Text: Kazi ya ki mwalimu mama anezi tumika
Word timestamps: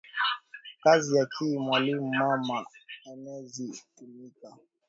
Kazi 0.83 1.11
ya 1.17 1.25
ki 1.33 1.45
mwalimu 1.63 2.07
mama 2.15 2.57
anezi 3.11 3.67
tumika 3.95 4.49